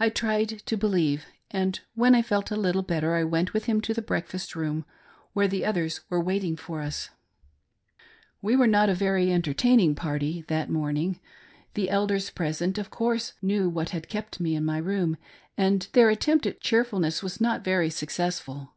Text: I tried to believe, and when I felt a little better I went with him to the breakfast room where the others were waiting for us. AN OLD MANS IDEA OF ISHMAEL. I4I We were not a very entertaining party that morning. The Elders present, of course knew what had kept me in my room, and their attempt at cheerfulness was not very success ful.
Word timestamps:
I 0.00 0.08
tried 0.08 0.48
to 0.64 0.78
believe, 0.78 1.26
and 1.50 1.78
when 1.94 2.14
I 2.14 2.22
felt 2.22 2.50
a 2.50 2.56
little 2.56 2.80
better 2.80 3.14
I 3.14 3.22
went 3.22 3.52
with 3.52 3.66
him 3.66 3.82
to 3.82 3.92
the 3.92 4.00
breakfast 4.00 4.56
room 4.56 4.86
where 5.34 5.46
the 5.46 5.62
others 5.62 6.00
were 6.08 6.22
waiting 6.22 6.56
for 6.56 6.80
us. 6.80 7.10
AN 7.10 7.10
OLD 7.10 7.10
MANS 7.10 7.44
IDEA 7.44 7.98
OF 7.98 7.98
ISHMAEL. 7.98 8.40
I4I 8.40 8.46
We 8.46 8.56
were 8.56 8.78
not 8.78 8.88
a 8.88 8.94
very 9.06 9.32
entertaining 9.34 9.94
party 9.94 10.44
that 10.48 10.70
morning. 10.70 11.20
The 11.74 11.90
Elders 11.90 12.30
present, 12.30 12.78
of 12.78 12.88
course 12.88 13.34
knew 13.42 13.68
what 13.68 13.90
had 13.90 14.08
kept 14.08 14.40
me 14.40 14.54
in 14.56 14.64
my 14.64 14.78
room, 14.78 15.18
and 15.58 15.86
their 15.92 16.08
attempt 16.08 16.46
at 16.46 16.62
cheerfulness 16.62 17.22
was 17.22 17.38
not 17.38 17.62
very 17.62 17.90
success 17.90 18.38
ful. 18.40 18.74